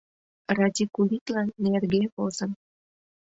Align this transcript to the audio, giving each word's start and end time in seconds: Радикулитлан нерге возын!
Радикулитлан 0.57 1.47
нерге 1.63 2.01
возын! 2.13 2.51